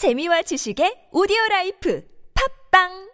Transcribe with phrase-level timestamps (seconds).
[0.00, 3.10] 재미와 지식의 오디오 라이프 팝빵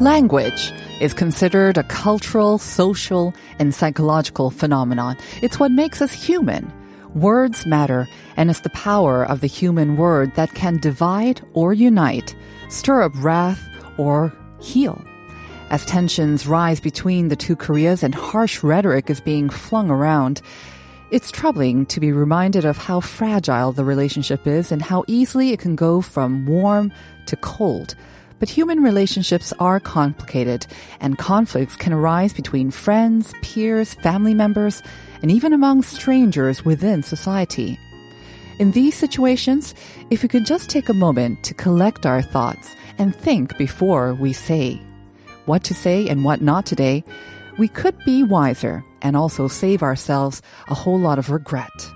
[0.00, 5.16] Language is considered a cultural, social, and psychological phenomenon.
[5.40, 6.72] It's what makes us human.
[7.14, 12.34] Words matter, and it's the power of the human word that can divide or unite,
[12.68, 13.62] stir up wrath
[13.98, 14.98] or heal.
[15.72, 20.42] As tensions rise between the two Koreas and harsh rhetoric is being flung around,
[21.10, 25.60] it's troubling to be reminded of how fragile the relationship is and how easily it
[25.60, 26.92] can go from warm
[27.24, 27.94] to cold.
[28.38, 30.66] But human relationships are complicated,
[31.00, 34.82] and conflicts can arise between friends, peers, family members,
[35.22, 37.80] and even among strangers within society.
[38.58, 39.74] In these situations,
[40.10, 44.34] if we could just take a moment to collect our thoughts and think before we
[44.34, 44.78] say
[45.46, 47.04] what to say and what not today,
[47.58, 51.92] we could be wiser and also save ourselves a whole lot of regret.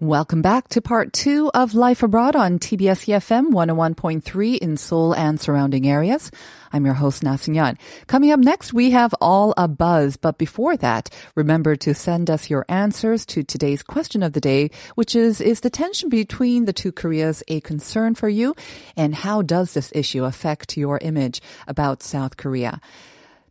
[0.00, 5.40] Welcome back to part two of Life Abroad on TBS EFM 101.3 in Seoul and
[5.40, 6.30] surrounding areas.
[6.74, 7.78] I'm your host, Na Young.
[8.08, 10.16] Coming up next, we have All a Buzz.
[10.16, 14.70] But before that, remember to send us your answers to today's question of the day,
[14.96, 18.56] which is, is the tension between the two Koreas a concern for you?
[18.96, 22.80] And how does this issue affect your image about South Korea?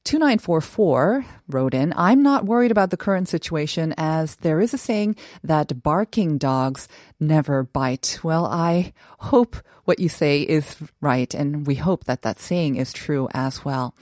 [0.05, 5.15] 2944 wrote in, I'm not worried about the current situation as there is a saying
[5.43, 6.87] that barking dogs
[7.19, 8.19] never bite.
[8.21, 12.91] Well, I hope what you say is right and we hope that that saying is
[12.91, 13.95] true as well.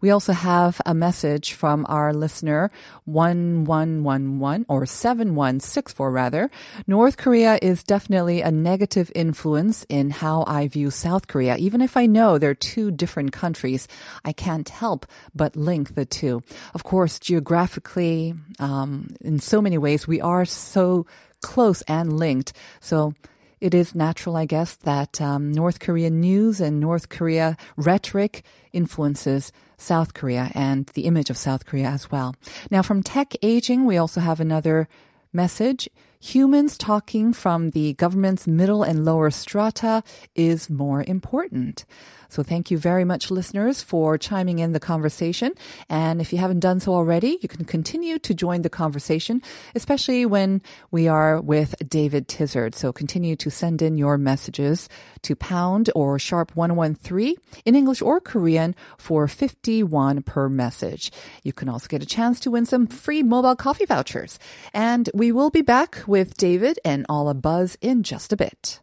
[0.00, 2.70] We also have a message from our listener
[3.04, 6.50] 1111 or 7164 rather.
[6.86, 11.56] North Korea is definitely a negative influence in how I view South Korea.
[11.56, 13.88] Even if I know they're two different countries,
[14.24, 15.04] I can't help
[15.34, 16.42] but link the two.
[16.74, 21.06] Of course, geographically, um, in so many ways, we are so
[21.42, 22.52] close and linked.
[22.80, 23.14] So
[23.60, 29.52] it is natural, I guess, that um, North Korean news and North Korea rhetoric influences
[29.76, 32.34] South Korea and the image of South Korea as well.
[32.70, 34.88] Now, from Tech Aging, we also have another
[35.32, 35.88] message.
[36.20, 40.02] Humans talking from the government's middle and lower strata
[40.34, 41.84] is more important.
[42.30, 45.54] So thank you very much, listeners, for chiming in the conversation.
[45.88, 49.40] And if you haven't done so already, you can continue to join the conversation,
[49.74, 52.74] especially when we are with David Tizzard.
[52.74, 54.90] So continue to send in your messages
[55.22, 61.10] to pound or sharp 113 in English or Korean for 51 per message.
[61.42, 64.38] You can also get a chance to win some free mobile coffee vouchers.
[64.74, 68.79] And we will be back with David and all a buzz in just a bit.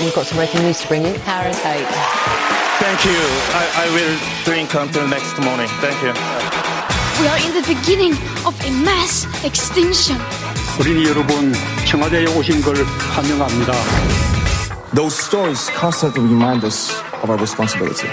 [0.00, 1.14] We've got some breaking news to bring you.
[1.24, 1.86] Parasite.
[2.78, 3.16] Thank you.
[3.56, 5.68] I, I will drink until next morning.
[5.80, 6.12] Thank you.
[7.20, 8.12] We are in the beginning
[8.44, 10.18] of a mass extinction.
[10.78, 11.54] 어린이 여러분,
[11.88, 12.76] 청와대에 오신 걸
[13.14, 13.72] 환영합니다.
[14.94, 16.92] Those stories constantly remind us
[17.22, 18.08] of our responsibility.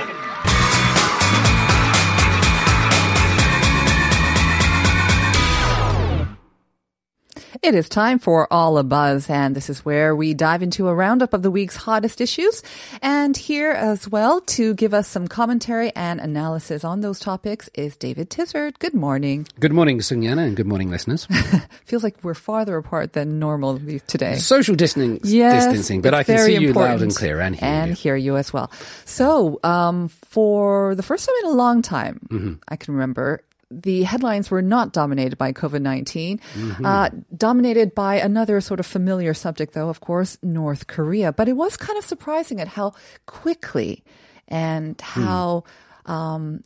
[7.60, 10.94] It is time for All a Buzz, and this is where we dive into a
[10.94, 12.62] roundup of the week's hottest issues.
[13.02, 17.96] And here as well to give us some commentary and analysis on those topics is
[17.96, 18.78] David Tizzard.
[18.78, 19.48] Good morning.
[19.58, 21.26] Good morning, Sungyana, and good morning, listeners.
[21.84, 24.36] Feels like we're farther apart than normal today.
[24.36, 27.88] Social distancing, Yes, distancing, but I can see you loud and clear and hear and
[27.90, 27.96] you.
[27.96, 28.70] hear you as well.
[29.04, 32.52] So, um, for the first time in a long time, Mm-hmm.
[32.68, 33.42] I can remember.
[33.70, 36.84] The headlines were not dominated by COVID 19, Mm-hmm.
[36.86, 41.32] uh, dominated by another sort of familiar subject, though, of course, North Korea.
[41.32, 42.94] But it was kind of surprising at how
[43.26, 44.02] quickly
[44.48, 45.22] and Hmm.
[45.22, 45.64] how,
[46.06, 46.62] um,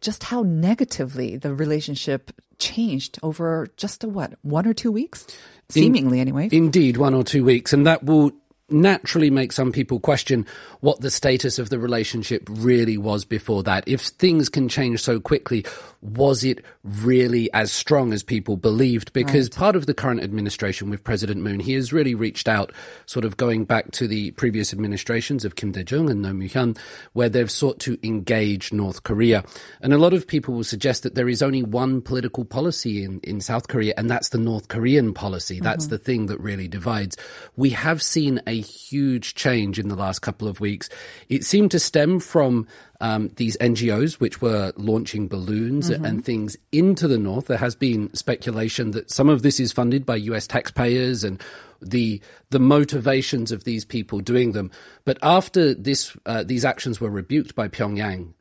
[0.00, 5.26] just how negatively the relationship changed over just a what, one or two weeks?
[5.68, 6.48] Seemingly, anyway.
[6.50, 8.32] Indeed, one or two weeks, and that will
[8.70, 10.46] naturally make some people question
[10.80, 13.84] what the status of the relationship really was before that.
[13.86, 15.64] If things can change so quickly,
[16.00, 19.12] was it really as strong as people believed?
[19.12, 22.72] Because part of the current administration with President Moon, he has really reached out,
[23.06, 26.78] sort of going back to the previous administrations of Kim Dae-jung and Roh Moo-hyun,
[27.14, 29.44] where they've sought to engage North Korea.
[29.80, 33.20] And a lot of people will suggest that there is only one political policy in,
[33.20, 35.58] in South Korea, and that's the North Korean policy.
[35.58, 35.90] That's mm-hmm.
[35.90, 37.16] the thing that really divides.
[37.56, 40.88] We have seen a a huge change in the last couple of weeks.
[41.28, 42.66] It seemed to stem from
[43.00, 47.46] um, these NGOs which were launching balloons and things into the north.
[47.46, 51.42] There has been speculation that some of this is funded by US taxpayers and
[51.80, 52.20] the
[52.50, 54.70] the motivations of these people doing them.
[55.04, 58.32] But after this, uh, these actions were rebuked by Pyongyang.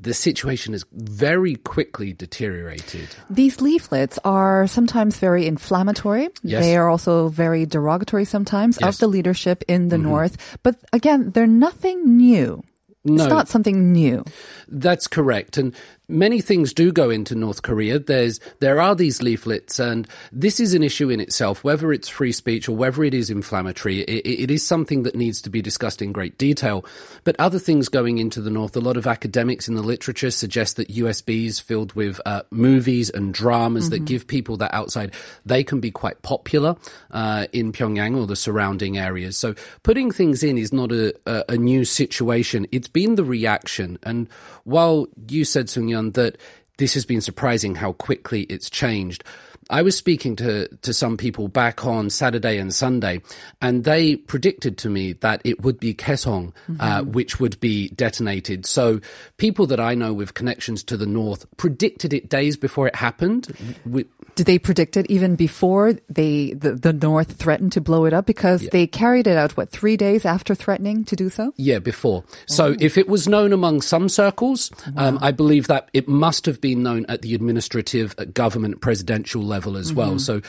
[0.00, 3.08] The situation has very quickly deteriorated.
[3.28, 6.28] These leaflets are sometimes very inflammatory.
[6.42, 6.62] Yes.
[6.64, 8.80] They are also very derogatory sometimes Yes.
[8.80, 8.88] Mm-hmm.
[8.90, 10.58] of the leadership in the North.
[10.62, 12.62] But again, they're nothing new.
[13.04, 13.24] No.
[13.24, 14.24] It's not something new.
[14.68, 15.56] That's correct.
[15.56, 15.74] And
[16.08, 17.98] many things do go into North Korea.
[17.98, 21.62] There's there are these leaflets, and this is an issue in itself.
[21.62, 25.42] Whether it's free speech or whether it is inflammatory, it, it is something that needs
[25.42, 26.84] to be discussed in great detail.
[27.24, 30.76] But other things going into the North, a lot of academics in the literature suggest
[30.76, 35.14] that USBs filled with uh, movies and dramas that give people that outside
[35.44, 36.76] they can be quite popular
[37.10, 39.36] uh, in Pyongyang or the surrounding areas.
[39.36, 42.66] So putting things in is not a, a, a new situation.
[42.72, 44.28] It's been the reaction, and
[44.64, 46.38] while you said, Sung That
[46.78, 49.24] this has been surprising how quickly it's changed.
[49.70, 53.20] I was speaking to, to some people back on Saturday and Sunday,
[53.60, 58.64] and they predicted to me that it would be Kaesong, uh, which would be detonated.
[58.64, 59.00] So
[59.36, 63.48] people that I know with connections to the north predicted it days before it happened.
[63.84, 64.06] We,
[64.36, 68.24] Did they predict it even before they the, the North threatened to blow it up?
[68.24, 71.52] Because they carried it out, what, three days after threatening to do so?
[71.56, 72.24] Yeah, before.
[72.46, 76.60] So if it was known among some circles, um, I believe that it must have
[76.60, 80.18] been known at the administrative, uh, government, presidential level as well.
[80.18, 80.40] So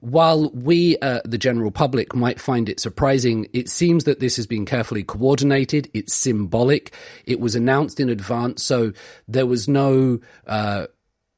[0.00, 4.46] while we, uh, the general public, might find it surprising, it seems that this has
[4.46, 5.90] been carefully coordinated.
[5.94, 6.94] It's symbolic.
[7.24, 8.92] It was announced in advance, so
[9.26, 10.20] there was no.
[10.46, 10.86] Uh,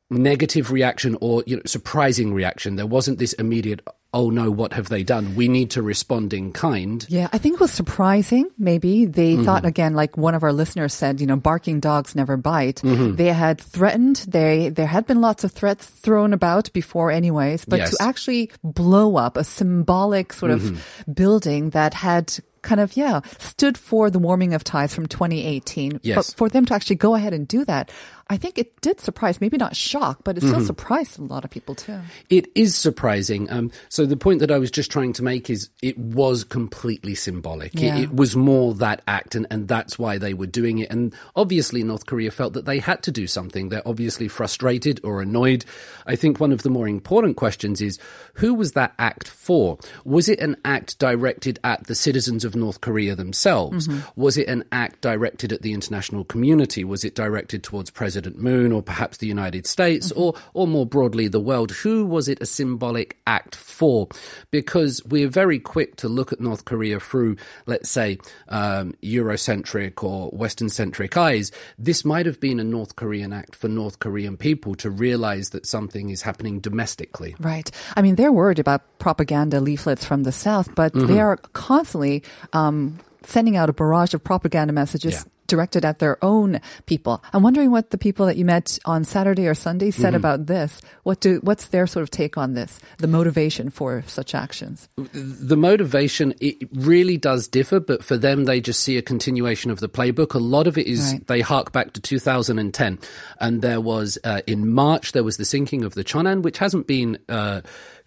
[0.09, 3.85] negative reaction or you know surprising reaction there wasn't this immediate
[4.17, 7.55] oh no what have they done we need to respond in kind Yeah, I think
[7.57, 8.49] it was surprising.
[8.59, 9.45] Maybe they Mm-hmm.
[9.47, 12.81] thought again, like one of our listeners said, you know, barking dogs never bite.
[12.83, 13.17] Mm-hmm.
[13.21, 14.17] They had threatened.
[14.37, 17.65] They there had been lots of threats thrown about before, anyways.
[17.69, 17.91] But Yes.
[17.93, 21.13] to actually blow up a symbolic sort of Mm-hmm.
[21.13, 22.33] building that had
[22.67, 26.17] kind of yeah stood for the warming of ties from 2018 Yes.
[26.17, 27.91] but for them to actually go ahead and do that
[28.29, 30.67] i think it did surprise maybe not shock but it still Mm-hmm.
[30.67, 33.49] surprised a lot of people too It is surprising.
[33.51, 37.15] Um, so the point that I was just trying to make is it was completely
[37.15, 37.75] symbolic.
[37.75, 40.91] It- It, was more that act, and, and that's why they were doing it.
[40.91, 43.69] And obviously, North Korea felt that they had to do something.
[43.69, 45.65] They're obviously frustrated or annoyed.
[46.07, 47.99] I think one of the more important questions is
[48.35, 49.79] who was that act for?
[50.05, 53.89] Was it an act directed at the citizens of North Korea themselves?
[54.17, 56.85] Was it an act directed at the international community?
[56.85, 61.29] Was it directed towards President Moon or perhaps the United States or, or more broadly
[61.29, 61.71] the world?
[61.73, 64.09] Who was it a symbolic act for?
[64.51, 67.37] Because we're very quick to look at North Korea through,
[67.67, 68.19] let's say,
[68.49, 71.53] um, Eurocentric or Western centric eyes.
[71.79, 75.67] This might have been a North Korean act for North Korean people to realize that
[75.67, 77.35] something is happening domestically.
[77.39, 77.71] Right.
[77.97, 81.13] I mean, they're worried about propaganda leaflets from the South, but Mm-hmm.
[81.13, 85.15] they are constantly um, sending out a barrage of propaganda messages.
[85.15, 85.23] Yeah.
[85.49, 87.23] Directed at their own people.
[87.33, 90.17] I'm wondering what the people that you met on Saturday or Sunday said Mm-hmm.
[90.17, 90.81] about this.
[91.05, 92.81] What do what's their sort of take on this?
[92.99, 94.89] The motivation for such actions.
[94.97, 99.79] the motivation it really does differ but for them they just see a continuation of
[99.79, 101.27] the playbook a lot of it is Right.
[101.29, 102.99] they hark back to 2010
[103.39, 106.89] and there was uh, in march there was the sinking of the Cheonan which hasn't
[106.89, 107.61] been uh,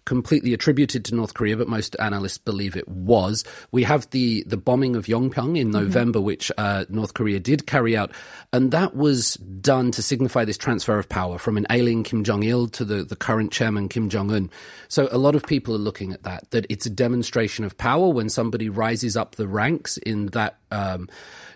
[0.04, 3.44] completely attributed to North Korea, but most analysts believe it was.
[3.70, 7.96] We have the, the bombing of Yeonpyeong in November, which uh, North Korea did carry
[7.96, 8.12] out,
[8.52, 12.42] and that was done to signify this transfer of power from an ailing Kim Jong
[12.42, 14.50] Il to the, the current chairman Kim Jong Un.
[14.88, 18.08] So a lot of people are looking at that, that it's a demonstration of power
[18.08, 20.58] when somebody rises up the ranks in that.
[20.70, 21.08] Um,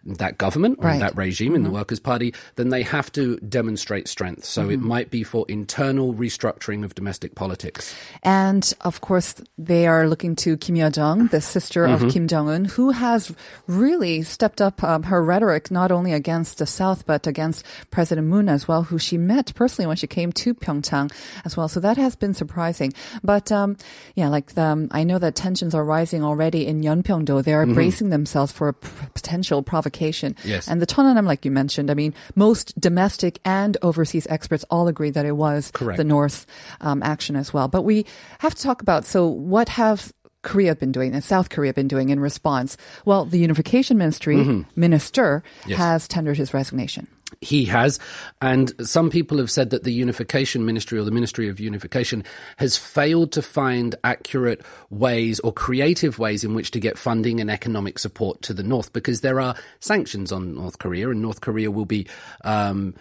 [0.07, 1.01] that government or Right.
[1.01, 4.45] that regime in the Workers' Party, then they have to demonstrate strength.
[4.45, 7.95] So it might be for internal restructuring of domestic politics.
[8.23, 12.05] And of course, they are looking to Kim Yo Jong, the sister Mm-hmm.
[12.07, 13.33] of Kim Jong Un, who has
[13.67, 18.49] really stepped up um, her rhetoric not only against the South but against President Moon
[18.49, 21.11] as well, who she met personally when she came to Pyeongchang
[21.45, 21.69] as well.
[21.69, 22.93] So that has been surprising.
[23.23, 23.77] But um,
[24.15, 27.41] yeah, like um, I know that tensions are rising already in Yeonpyeong-do.
[27.43, 29.94] They are bracing themselves for a p- potential provocation.
[29.95, 30.49] Mm-hmm.
[30.49, 30.69] Yes.
[30.69, 35.11] And the Cheonan, like you mentioned, I mean, most domestic and overseas experts all agree
[35.11, 35.97] that it was Correct.
[35.97, 36.47] the North
[36.81, 37.69] um, action as well.
[37.69, 38.05] But we
[38.41, 42.11] have to talk about so what have Korea been doing and South Korea been doing
[42.11, 42.77] in response?
[43.07, 45.71] Well, the Unification Ministry minister Mm-hmm.
[45.71, 45.79] Yes.
[45.79, 47.07] has tendered his resignation.
[47.41, 47.99] He has.
[48.41, 52.25] And some people have said that the Unification Ministry or the Ministry of Unification
[52.57, 57.51] has failed to find accurate ways or creative ways in which to get funding and
[57.51, 61.71] economic support to the North because there are sanctions on North Korea and North Korea
[61.71, 62.07] will be.
[62.43, 62.95] Um,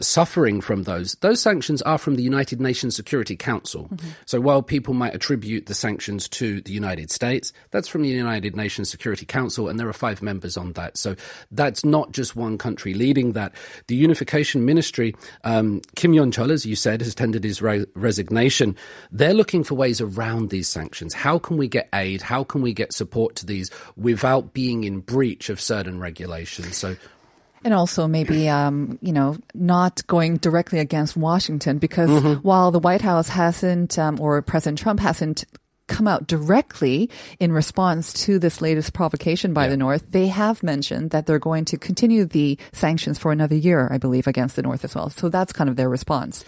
[0.00, 1.14] suffering from those.
[1.16, 3.88] Those sanctions are from the United Nations Security Council.
[3.88, 4.08] Mm-hmm.
[4.26, 8.56] So while people might attribute the sanctions to the United States, that's from the United
[8.56, 10.96] Nations Security Council, and there are five members on that.
[10.96, 11.16] So
[11.50, 13.52] that's not just one country leading that.
[13.86, 15.14] The Unification Ministry,
[15.44, 18.76] um, Kim Yeon-chul, as you said, has tendered his re- resignation.
[19.12, 21.14] They're looking for ways around these sanctions.
[21.14, 22.22] How can we get aid?
[22.22, 26.76] How can we get support to these without being in breach of certain regulations?
[26.76, 26.96] So
[27.64, 32.40] and also maybe, um, you know, not going directly against Washington because mm-hmm.
[32.40, 35.44] while the White House hasn't, um, or President Trump hasn't
[35.90, 39.70] come out directly in response to this latest provocation by yeah.
[39.70, 43.88] the North, they have mentioned that they're going to continue the sanctions for another year,
[43.90, 45.10] I believe, against the North as well.
[45.10, 46.44] So that's kind of their response.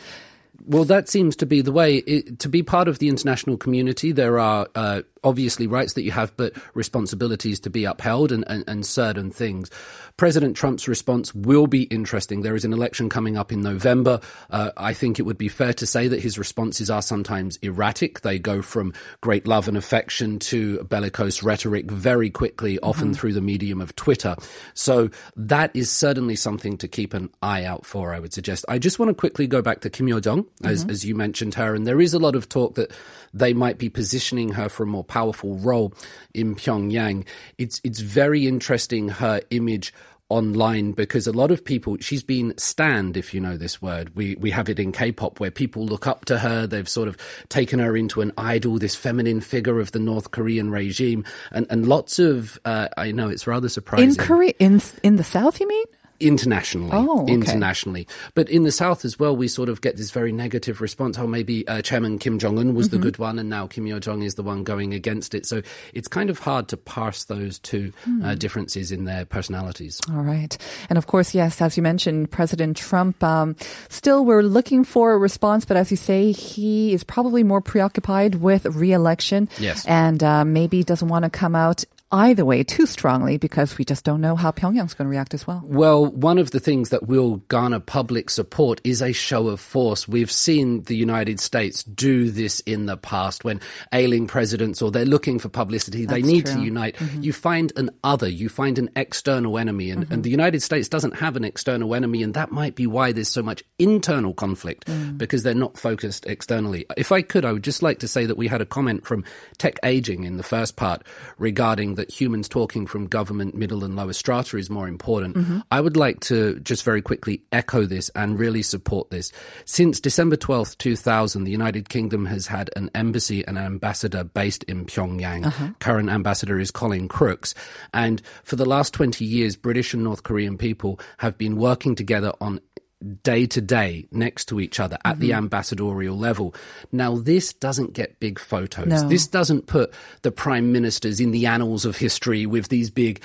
[0.64, 1.96] Well, that seems to be the way.
[1.96, 6.10] It, to be part of the international community, there are uh, obviously rights that you
[6.10, 9.70] have, but responsibilities to be upheld and, and, and, certain things.
[10.16, 12.42] President Trump's response will be interesting.
[12.42, 14.20] There is an election coming up in November.
[14.50, 18.20] Uh, I think it would be fair to say that his responses are sometimes erratic.
[18.20, 23.14] They go from great love and affection to bellicose rhetoric very quickly, often mm-hmm.
[23.14, 24.36] through the medium of Twitter.
[24.74, 28.64] So that is certainly something to keep an eye out for, I would suggest.
[28.68, 30.90] I just want to quickly go back to Kim Yo Jong, as, mm-hmm.
[30.90, 32.92] as you mentioned her, and there is a lot of talk that
[33.32, 35.92] they might be positioning her for a more powerful role
[36.32, 37.26] in Pyongyang.
[37.58, 39.92] It's it's very interesting her image
[40.30, 44.16] online because a lot of people she's been stand if you know this word.
[44.16, 46.66] We we have it in k-pop where people look up to her.
[46.66, 47.18] They've sort of
[47.50, 51.26] taken her into an idol this feminine figure of the north korean regime.
[51.50, 54.08] And and lots of uh, i know it's rather surprising.
[54.08, 55.84] In korea in in the south you mean
[56.22, 56.90] internationally.
[56.92, 57.32] Oh, okay.
[57.32, 58.06] internationally.
[58.34, 61.18] But in the South as well, we sort of get this very negative response.
[61.18, 62.96] Oh, maybe uh, Chairman Kim Jong Un was mm-hmm.
[62.96, 65.46] the good one, and now Kim Yo Jong is the one going against it.
[65.46, 65.62] So
[65.92, 68.24] it's kind of hard to parse those two mm.
[68.24, 70.00] uh, differences in their personalities.
[70.10, 70.56] All right,
[70.88, 73.22] and of course, yes, as you mentioned, President Trump.
[73.22, 73.56] Um,
[73.88, 78.36] still, we're looking for a response, but as you say, he is probably more preoccupied
[78.36, 79.48] with re-election.
[79.58, 83.84] Yes, and uh, maybe doesn't want to come out either way too strongly because we
[83.84, 85.62] just don't know how Pyongyang's going to react as well.
[85.64, 90.06] Well, one of the things that will garner public support is a show of force.
[90.06, 93.60] We've seen the United States do this in the past when
[93.92, 96.56] ailing presidents or they're looking for publicity, That's they need true.
[96.56, 96.96] to unite.
[96.96, 97.22] Mm-hmm.
[97.22, 100.12] You find an other, you find an external enemy, and, mm-hmm.
[100.12, 103.28] and, the United States doesn't have an external enemy, and that might be why there's
[103.28, 105.16] so much internal conflict mm.
[105.18, 106.86] because they're not focused externally.
[106.96, 109.24] If I could, I would just like to say that we had a comment from
[109.58, 111.02] Tech Aging in the first part
[111.38, 115.36] regarding the that humans talking from government, middle, and lower strata is more important.
[115.36, 115.60] Mm-hmm.
[115.70, 119.30] I would like to just very quickly echo this and really support this.
[119.66, 124.64] Since December 12th, 2000, the United Kingdom has had an embassy and an ambassador based
[124.64, 125.46] in Pyongyang.
[125.46, 125.68] Uh-huh.
[125.78, 127.54] Current ambassador is Colin Crooks.
[127.94, 132.32] And for the last 20 years, British and North Korean people have been working together
[132.40, 132.58] on
[133.02, 135.20] day to day next to each other at mm-hmm.
[135.20, 136.54] the ambassadorial level.
[136.90, 138.86] Now, this doesn't get big photos.
[138.86, 139.08] No.
[139.08, 139.92] This doesn't put
[140.22, 143.22] the prime ministers in the annals of history with these big.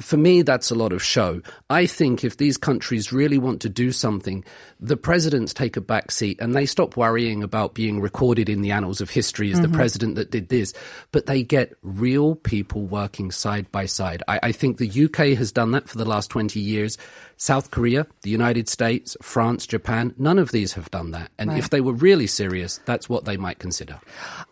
[0.00, 1.42] For me, that's a lot of show.
[1.70, 4.44] I think if these countries really want to do something,
[4.80, 8.70] the presidents take a back seat and they stop worrying about being recorded in the
[8.70, 9.70] annals of history as mm-hmm.
[9.70, 10.72] the president that did this,
[11.12, 14.22] but they get real people working side by side.
[14.28, 16.98] I, I think the UK has done that for the last 20 years.
[17.40, 21.30] South Korea, the United States, France, Japan, none of these have done that.
[21.38, 21.58] And right.
[21.58, 24.00] if they were really serious, that's what they might consider.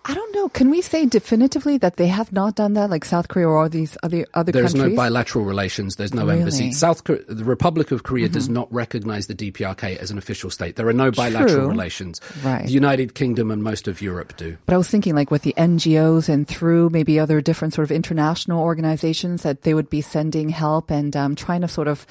[0.04, 0.48] I don't know.
[0.48, 3.68] Can we say definitively that they have not done that, like South Korea or all
[3.68, 4.92] these other other There's countries?
[4.92, 5.96] no bilateral relations.
[5.96, 6.38] There's no really?
[6.38, 6.70] embassy.
[6.70, 8.34] South Korea, the Republic of Korea mm-hmm.
[8.34, 10.76] does not recognize the DPRK as an official state.
[10.76, 11.68] There are no bilateral True.
[11.68, 12.20] relations.
[12.44, 12.66] Right.
[12.66, 14.56] The United Kingdom and most of Europe do.
[14.64, 17.90] But I was thinking, like with the NGOs and through maybe other different sort of
[17.90, 22.06] international organizations, that they would be sending help and um, trying to sort of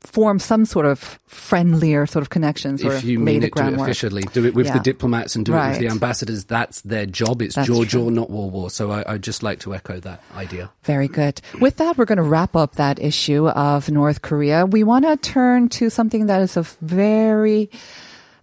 [0.00, 4.22] form some sort of friendlier sort of connections if you mean it to officially.
[4.32, 4.74] Do it with yeah.
[4.74, 5.68] the diplomats and do right.
[5.68, 6.44] it with the ambassadors.
[6.44, 7.42] That's their job.
[7.42, 8.70] It's that's George or not war war.
[8.70, 10.70] So I, would just like to echo that idea.
[10.82, 11.40] Very good.
[11.60, 14.66] With that we're going to wrap up that issue of North Korea.
[14.66, 17.70] We want to turn to something that is a very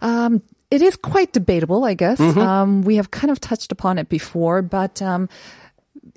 [0.02, 2.18] um, it is quite debatable, I guess.
[2.18, 2.38] Mm-hmm.
[2.38, 5.28] Um, we have kind of touched upon it before, but um,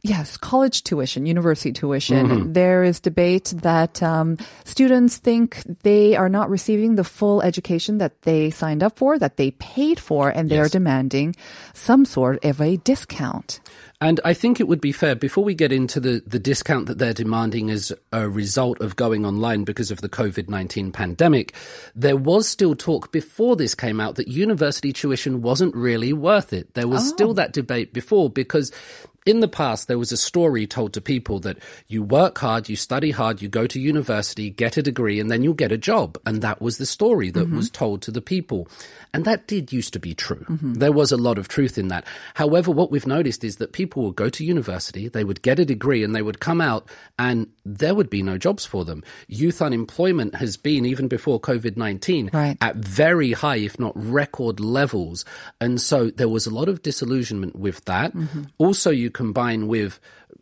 [0.01, 2.27] Yes, college tuition, university tuition.
[2.27, 2.53] Mm-hmm.
[2.53, 8.21] There is debate that um, students think they are not receiving the full education that
[8.23, 10.67] they signed up for, that they paid for, and they yes.
[10.67, 11.35] are demanding
[11.73, 13.59] some sort of a discount.
[14.03, 16.97] And I think it would be fair, before we get into the, the discount that
[16.97, 21.53] they're demanding as a result of going online because of the COVID 19 pandemic,
[21.95, 26.73] there was still talk before this came out that university tuition wasn't really worth it.
[26.73, 28.73] There was still that debate before because
[29.25, 32.75] in the past, there was a story told to people that you work hard, you
[32.75, 36.17] study hard, you go to university, get a degree, and then you'll get a job.
[36.25, 37.57] And that was the story that mm-hmm.
[37.57, 38.67] was told to the people.
[39.13, 40.45] And that did used to be true.
[40.49, 40.73] Mm-hmm.
[40.73, 42.05] There was a lot of truth in that.
[42.33, 45.65] However, what we've noticed is that people would go to university, they would get a
[45.65, 46.89] degree, and they would come out,
[47.19, 49.03] and there would be no jobs for them.
[49.27, 52.57] Youth unemployment has been, even before COVID 19, Right.
[52.59, 55.23] at very high, if not record levels.
[55.61, 58.13] And so there was a lot of disillusionment with that.
[58.13, 58.43] Mm-hmm.
[58.57, 59.99] Also, you combine with,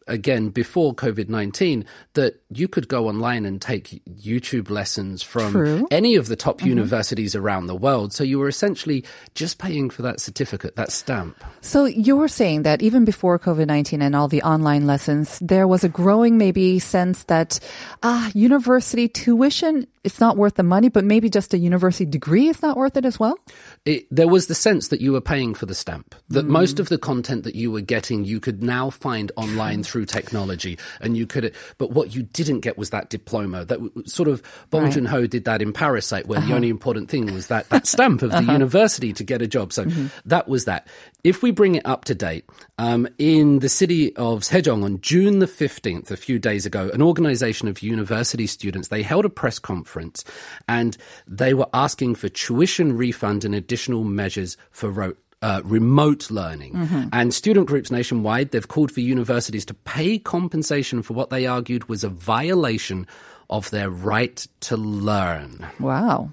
[0.08, 5.88] again, before COVID 19, that you could go online and take YouTube lessons from True.
[5.92, 8.14] any of the top universities around the world.
[8.14, 9.04] So you were essentially
[9.36, 11.44] just paying for that certificate, that stamp.
[11.62, 15.68] So you were saying that even before COVID 19 and all the online lessons, there
[15.68, 17.60] was a growing maybe sense that,
[18.04, 22.62] ah, university tuition, it's not worth the money, but maybe just a university degree is
[22.62, 23.38] not worth it as well?
[23.86, 26.14] it, there was the sense that you were paying for the stamp.
[26.30, 30.06] That most of the content that you were getting, you could now find online through
[30.06, 31.54] technology, and you could.
[31.78, 33.66] But what you didn't get was that diploma.
[33.66, 36.56] That sort of Bong Joon Ho did that in Parasite, where the uh-huh.
[36.56, 38.54] only important thing was that that stamp of the uh-huh.
[38.54, 39.74] university to get a job.
[39.74, 40.08] So mm-hmm.
[40.26, 40.88] that was that.
[41.24, 42.46] If we bring it up to date,
[42.80, 47.02] um, in the city of Sejong on June the fifteenth, a few days ago, an
[47.02, 50.24] organisation of university students they held a press conference,
[50.68, 57.10] and they were asking for tuition refund and additional measures for ro- uh, remote learning.
[57.12, 61.90] And student groups nationwide, they've called for universities to pay compensation for what they argued
[61.90, 63.08] was a violation
[63.50, 65.68] of their right to learn.
[65.80, 66.32] Wow.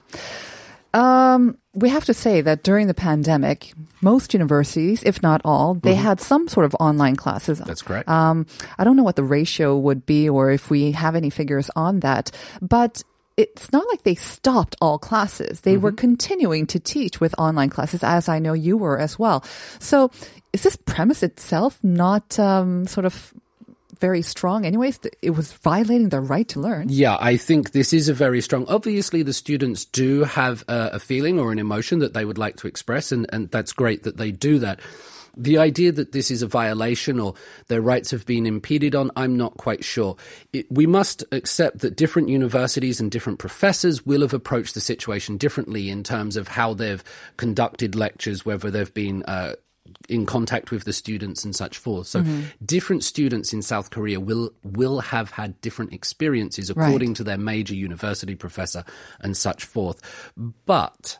[0.94, 5.94] Um, we have to say that during the pandemic, most universities, if not all, they
[5.94, 7.58] had some sort of online classes.
[7.58, 8.08] That's correct.
[8.08, 8.46] Um,
[8.78, 12.00] I don't know what the ratio would be or if we have any figures on
[12.00, 12.30] that,
[12.62, 13.02] but
[13.38, 15.60] it's not like they stopped all classes.
[15.60, 19.44] They were continuing to teach with online classes, as I know you were as well.
[19.78, 20.10] So
[20.52, 23.32] is this premise itself not um, sort of
[24.00, 24.98] very strong anyways?
[25.22, 26.88] It was violating their right to learn.
[26.88, 28.66] Yeah, I think this is a very strong.
[28.66, 32.56] Obviously, the students do have a, a feeling or an emotion that they would like
[32.56, 34.80] to express, and, and that's great that they do that.
[35.38, 37.34] The idea that this is a violation or
[37.68, 40.16] their rights have been impeded on, I'm not quite sure.
[40.52, 45.36] It, we must accept that different universities and different professors will have approached the situation
[45.36, 47.04] differently in terms of how they've
[47.36, 49.54] conducted lectures, whether they've been uh,
[50.08, 52.06] in contact with the students and such forth.
[52.06, 52.24] So
[52.64, 57.74] different students in South Korea will will have had different experiences according to their major
[57.74, 58.84] university professor
[59.20, 60.00] and such forth.
[60.66, 61.18] But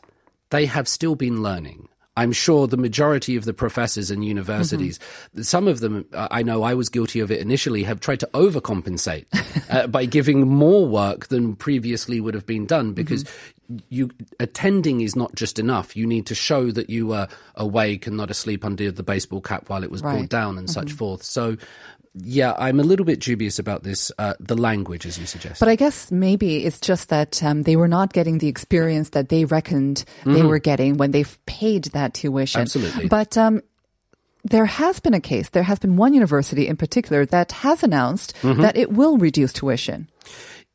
[0.49, 1.89] they have still been learning.
[2.19, 4.99] I'm sure the majority of the professors in universities,
[5.41, 8.29] some of them, uh, I know I was guilty of it initially, have tried to
[8.33, 9.25] overcompensate
[9.69, 13.23] uh, by giving more work than previously would have been done because
[13.89, 15.95] you attending is not just enough.
[15.95, 19.69] You need to show that you were awake and not asleep under the baseball cap
[19.69, 20.17] while it was Right.
[20.17, 21.23] pulled down and such forth.
[21.23, 21.55] So,
[22.15, 25.59] yeah, I'm a little bit dubious about this, uh, the language, as you suggest.
[25.59, 29.29] But I guess maybe it's just that um, they were not getting the experience that
[29.29, 32.61] they reckoned they were getting when they paid that tuition.
[32.61, 33.07] Absolutely.
[33.07, 33.61] But um,
[34.43, 38.33] there has been a case, there has been one university in particular that has announced
[38.41, 40.09] that it will reduce tuition.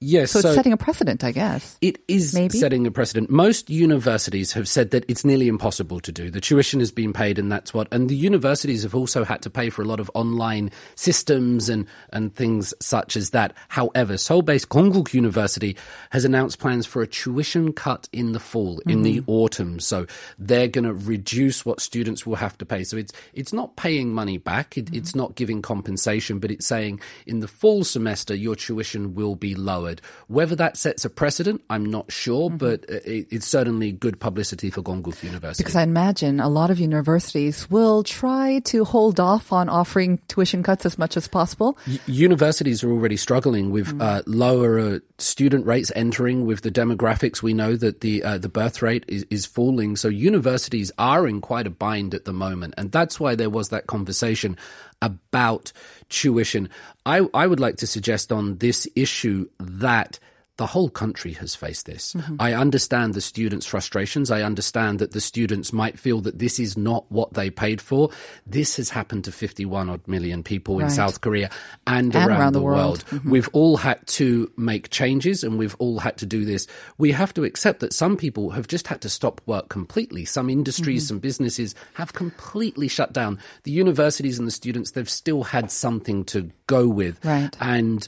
[0.06, 1.78] Yes, So, it's setting a precedent, I guess.
[1.80, 2.58] It is Maybe?
[2.58, 3.30] setting a precedent.
[3.30, 6.30] Most universities have said that it's nearly impossible to do.
[6.30, 7.88] The tuition has been paid, and that's what.
[7.90, 11.86] And the universities have also had to pay for a lot of online systems and
[12.10, 13.54] and things such as that.
[13.68, 15.74] However, Seoul-based Konkuk University
[16.10, 19.30] has announced plans for a tuition cut in the fall, in the mm-hmm.
[19.30, 19.80] autumn.
[19.80, 20.06] So
[20.38, 22.84] they're going to reduce what students will have to pay.
[22.84, 24.76] So it's it's not paying money back.
[24.76, 24.96] It, mm-hmm.
[24.96, 29.54] It's not giving compensation, but it's saying in the fall semester your tuition will be
[29.94, 30.00] lowered.
[30.28, 34.70] Whether that sets a precedent, I'm not sure, but uh, it, it's certainly good publicity
[34.70, 35.62] for Konkuk University.
[35.62, 40.62] Because I imagine a lot of universities will try to hold off on offering tuition
[40.62, 41.78] cuts as much as possible.
[42.06, 46.46] Universities are already struggling with uh, lower uh, student rates entering.
[46.46, 49.96] With the demographics, we know that the uh, the birth rate is, is falling.
[49.96, 53.68] So universities are in quite a bind at the moment, and that's why there was
[53.68, 54.56] that conversation
[55.04, 55.72] about
[56.08, 56.68] tuition.
[57.04, 60.18] I I would like to suggest on this issue that
[60.56, 62.14] the whole country has faced this.
[62.38, 64.30] I understand the students' frustrations.
[64.30, 68.10] I understand that the students might feel that this is not what they paid for.
[68.46, 71.50] This has happened to 51 odd million people in South Korea
[71.86, 72.78] and, And around, around the, the world.
[72.78, 73.04] world.
[73.06, 73.30] Mm-hmm.
[73.30, 76.68] We've all had to make changes and we've all had to do this.
[76.98, 80.24] We have to accept that some people have just had to stop work completely.
[80.24, 81.08] Some industries, Mm-hmm.
[81.08, 83.38] some businesses have completely shut down.
[83.64, 87.24] The universities and the students, they've still had something to go with.
[87.24, 87.50] Right.
[87.60, 88.06] And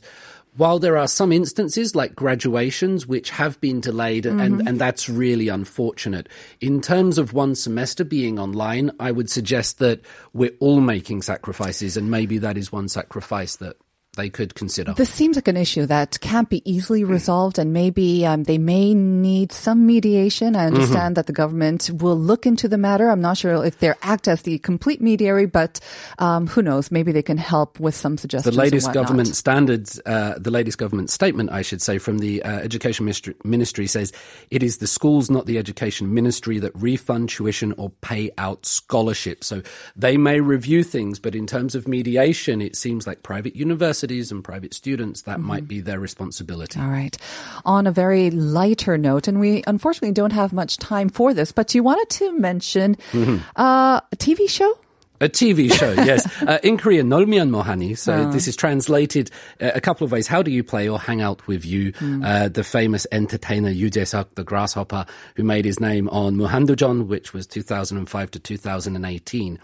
[0.57, 4.41] while there are some instances like graduations which have been delayed Mm-hmm.
[4.41, 6.29] and, and that's really unfortunate,
[6.61, 10.01] in terms of one semester being online, I would suggest that
[10.33, 13.77] we're all making sacrifices and maybe that is one sacrifice that
[14.17, 14.93] they could consider.
[14.95, 18.95] This seems like an issue that can't be easily resolved, and maybe um, they may
[18.95, 20.57] need some mediation.
[20.57, 21.15] I understand Mm-hmm.
[21.15, 23.11] that the government will look into the matter.
[23.11, 25.79] I'm not sure if they act as the complete mediary, but
[26.19, 26.91] um, who knows?
[26.91, 28.55] Maybe they can help with some suggestions.
[28.55, 32.61] the latest government standards, uh, the latest government statement, I should say, from the uh,
[32.61, 34.13] Education Ministry, Ministry says
[34.51, 39.47] it is the schools, not the Education Ministry, that refund tuition or pay out scholarships.
[39.47, 39.63] So
[39.95, 44.43] they may review things, but in terms of mediation, it seems like private universities and
[44.45, 45.47] private students, that Mm-hmm.
[45.49, 46.81] might be their responsibility.
[46.81, 47.17] All right.
[47.65, 51.75] On a very lighter note, and we unfortunately don't have much time for this, but
[51.75, 53.39] you wanted to mention Mm-hmm.
[53.57, 54.79] uh, a TV show?
[55.21, 56.27] A TV show, yes.
[56.43, 57.97] Uh, in Korean, Nolmyeon Mwohani.
[57.97, 60.27] So this is translated uh, a couple of ways.
[60.27, 61.93] How do you play or hang out with you?
[62.25, 67.33] Uh, the famous entertainer Yoo Jae-suk, the grasshopper, who made his name on Muhandojeon, which
[67.33, 69.59] was 2005 to 2018.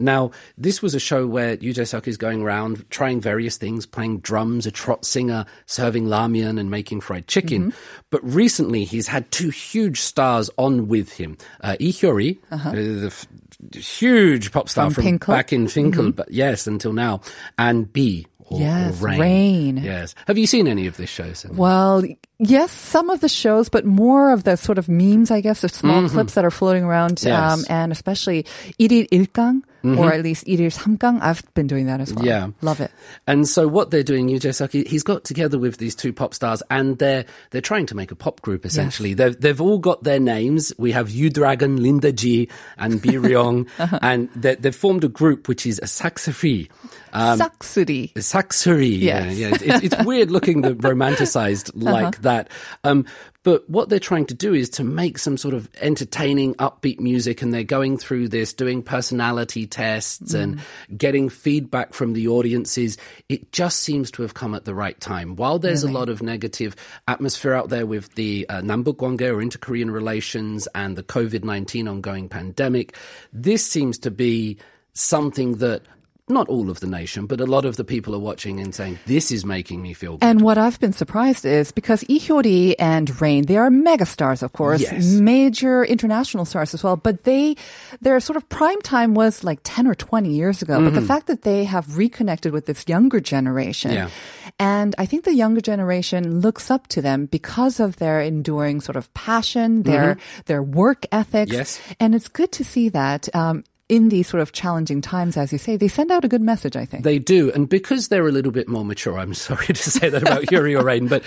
[0.00, 4.18] Now, this was a show where Yoo Jae-suk is going around trying various things, playing
[4.20, 7.72] drums, a trot singer, serving ramyeon and making fried chicken.
[8.10, 11.36] But recently, he's had two huge stars on with him.
[11.60, 13.26] Uh, Lee Hyori, uh, the
[13.72, 16.10] huge pop star from, from back in Fin.K.L, mm-hmm.
[16.12, 17.20] but yes, until now,
[17.58, 18.26] and B.
[18.50, 19.20] Or, yes, or rain.
[19.20, 19.76] rain.
[19.76, 20.14] Yes.
[20.26, 21.44] Have you seen any of this shows?
[21.50, 22.02] Well,
[22.38, 25.68] yes, some of the shows, but more of the sort of memes, I guess, the
[25.68, 26.14] small mm-hmm.
[26.14, 27.36] clips that are floating around, yes.
[27.36, 28.46] um, and especially
[28.78, 30.00] 일일 일강 mm-hmm.
[30.00, 31.20] or at least 이를 삼강.
[31.22, 32.24] I've been doing that as well.
[32.24, 32.90] Yeah, love it.
[33.26, 36.62] And so what they're doing, Yoo Jae-suk, he's got together with these two pop stars,
[36.70, 39.10] and they're they're trying to make a pop group essentially.
[39.10, 39.18] Yes.
[39.18, 40.72] They've they've all got their names.
[40.78, 43.98] We have Yu Dragon, Linda G, and Bi Ryong, uh-huh.
[44.02, 46.68] and they've formed a group which is a saxophone.
[47.12, 48.12] Um, Saxuri.
[48.14, 49.00] Saxuri.
[49.00, 49.36] Yes.
[49.36, 49.56] Yeah, yeah.
[49.60, 51.92] It's, it's weird looking, the romanticized uh-huh.
[51.92, 52.22] like uh-huh.
[52.22, 52.50] that.
[52.84, 53.06] Um,
[53.44, 57.40] but what they're trying to do is to make some sort of entertaining, upbeat music,
[57.40, 60.60] and they're going through this, doing personality tests and
[60.96, 62.98] getting feedback from the audiences.
[63.28, 65.36] It just seems to have come at the right time.
[65.36, 66.74] While there's a lot of negative
[67.06, 72.28] atmosphere out there with the uh, Nambuk Gwangye or inter-Korean relations and the COVID-19 ongoing
[72.28, 72.96] pandemic,
[73.32, 74.58] this seems to be
[74.94, 75.82] something that
[76.30, 78.98] not all of the nation, but a lot of the people are watching and saying,
[79.06, 80.26] this is making me feel good.
[80.26, 84.52] And what I've been surprised is because Lee Hyori and Rain, they are megastars, of
[84.52, 85.06] course, Yes.
[85.14, 86.96] major international stars as well.
[86.96, 87.56] But they,
[88.00, 90.82] their sort of prime time was like 10 or 20 years ago.
[90.82, 93.90] But the fact that they have reconnected with this younger generation.
[93.90, 94.08] Mm-hmm.
[94.08, 94.52] Yeah.
[94.58, 98.96] And I think the younger generation looks up to them because of their enduring sort
[98.96, 101.50] of passion, their, their work ethics.
[101.50, 101.58] Mm-hmm.
[101.58, 101.80] Yes.
[102.00, 105.58] And it's good to see that, um, in these sort of challenging times, as you
[105.58, 107.04] say, they send out a good message, I think.
[107.04, 110.22] They do, and because they're a little bit more mature, I'm sorry to say that
[110.22, 111.22] about Hyori or Rain, but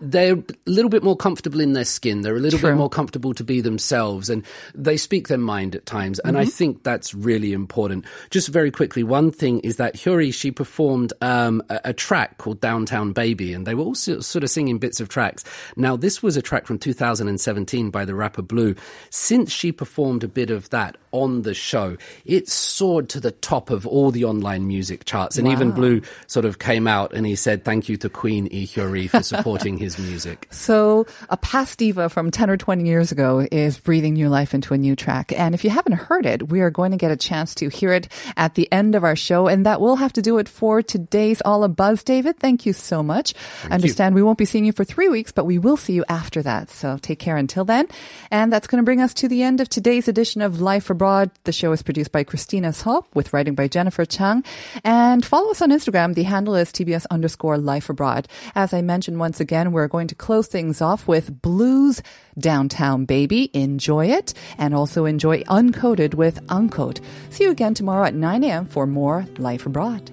[0.00, 2.22] they're a little bit more comfortable in their skin.
[2.22, 2.70] They're a little True.
[2.70, 6.20] bit more comfortable to be themselves, and they speak their mind at times.
[6.20, 8.04] And I think that's really important.
[8.30, 12.60] Just very quickly, one thing is that Hyori, she performed um, a, a track called
[12.60, 15.42] Downtown Baby, and they were all sort of singing bits of tracks.
[15.76, 18.76] Now, this was a track from 2017 by the rapper Bloo.
[19.10, 23.70] Since she performed a bit of that on the show, it soared to the top
[23.70, 25.38] of all the online music charts.
[25.38, 28.66] And even Bloo sort of came out and he said, Thank you to Queen E.
[28.66, 30.48] Hyori for supporting his music.
[30.64, 34.72] So, a past diva from 10 or 20 years ago is breathing new life into
[34.72, 35.32] a new track.
[35.36, 37.92] And if you haven't heard it, we are going to get a chance to hear
[37.92, 39.46] it at the end of our show.
[39.46, 42.38] And that will have to do it for today's All a Buzz, David.
[42.38, 43.34] Thank you so much.
[43.64, 46.04] I understand we won't be seeing you for three weeks, but we will see you
[46.08, 46.70] after that.
[46.70, 47.88] So, take care until then.
[48.30, 51.30] And that's going to bring us to the end of today's edition of Life Abroad.
[51.44, 54.42] The show is produced produced by Christina Sop with writing by Jennifer Chang.
[54.82, 56.14] And follow us on Instagram.
[56.14, 58.26] The handle is TBS underscore life abroad.
[58.56, 62.02] As I mentioned once again, we're going to close things off with Bloo's
[62.36, 63.48] Downtown Baby.
[63.54, 66.98] Enjoy it and also enjoy Uncoded with Uncode.
[67.30, 68.66] See you again tomorrow at 9 a.m.
[68.66, 70.10] for more Life Abroad.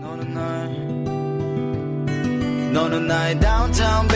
[0.00, 0.24] No, no,
[2.98, 3.40] no.
[3.40, 4.08] downtown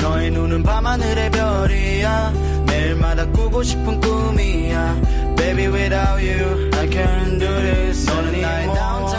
[0.00, 2.32] 너의 눈은 밤하늘의 별이야
[2.66, 8.06] 매일마다 꾸고 싶은 꿈이야 Baby, without you, I can't do this.
[8.06, 9.17] No, the.